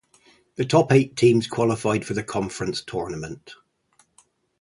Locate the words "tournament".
2.81-3.53